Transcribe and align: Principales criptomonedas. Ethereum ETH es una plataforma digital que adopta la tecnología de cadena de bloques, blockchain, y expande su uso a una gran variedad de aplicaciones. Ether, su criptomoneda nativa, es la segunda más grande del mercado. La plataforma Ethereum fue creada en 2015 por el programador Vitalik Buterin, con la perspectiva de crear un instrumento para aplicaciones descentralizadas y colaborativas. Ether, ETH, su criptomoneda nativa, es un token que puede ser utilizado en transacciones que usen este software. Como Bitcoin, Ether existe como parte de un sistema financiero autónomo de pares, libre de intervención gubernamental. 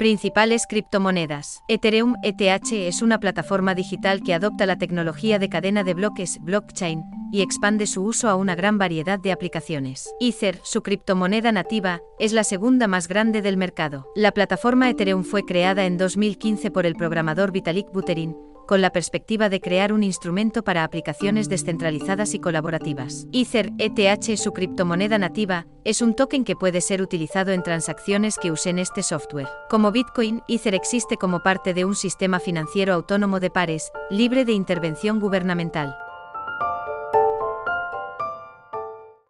Principales 0.00 0.66
criptomonedas. 0.66 1.62
Ethereum 1.68 2.14
ETH 2.22 2.72
es 2.72 3.02
una 3.02 3.20
plataforma 3.20 3.74
digital 3.74 4.22
que 4.22 4.32
adopta 4.32 4.64
la 4.64 4.78
tecnología 4.78 5.38
de 5.38 5.50
cadena 5.50 5.84
de 5.84 5.92
bloques, 5.92 6.38
blockchain, 6.40 7.04
y 7.30 7.42
expande 7.42 7.86
su 7.86 8.04
uso 8.04 8.30
a 8.30 8.34
una 8.34 8.54
gran 8.54 8.78
variedad 8.78 9.20
de 9.20 9.30
aplicaciones. 9.30 10.08
Ether, 10.18 10.58
su 10.62 10.82
criptomoneda 10.82 11.52
nativa, 11.52 12.00
es 12.18 12.32
la 12.32 12.44
segunda 12.44 12.86
más 12.86 13.08
grande 13.08 13.42
del 13.42 13.58
mercado. 13.58 14.06
La 14.16 14.32
plataforma 14.32 14.88
Ethereum 14.88 15.22
fue 15.22 15.44
creada 15.44 15.84
en 15.84 15.98
2015 15.98 16.70
por 16.70 16.86
el 16.86 16.94
programador 16.94 17.52
Vitalik 17.52 17.92
Buterin, 17.92 18.34
con 18.70 18.82
la 18.82 18.92
perspectiva 18.92 19.48
de 19.48 19.60
crear 19.60 19.92
un 19.92 20.04
instrumento 20.04 20.62
para 20.62 20.84
aplicaciones 20.84 21.48
descentralizadas 21.48 22.34
y 22.34 22.38
colaborativas. 22.38 23.26
Ether, 23.32 23.72
ETH, 23.78 24.36
su 24.36 24.52
criptomoneda 24.52 25.18
nativa, 25.18 25.66
es 25.82 26.00
un 26.00 26.14
token 26.14 26.44
que 26.44 26.54
puede 26.54 26.80
ser 26.80 27.02
utilizado 27.02 27.50
en 27.50 27.64
transacciones 27.64 28.38
que 28.38 28.52
usen 28.52 28.78
este 28.78 29.02
software. 29.02 29.48
Como 29.68 29.90
Bitcoin, 29.90 30.42
Ether 30.46 30.76
existe 30.76 31.16
como 31.16 31.40
parte 31.40 31.74
de 31.74 31.84
un 31.84 31.96
sistema 31.96 32.38
financiero 32.38 32.94
autónomo 32.94 33.40
de 33.40 33.50
pares, 33.50 33.90
libre 34.08 34.44
de 34.44 34.52
intervención 34.52 35.18
gubernamental. 35.18 35.96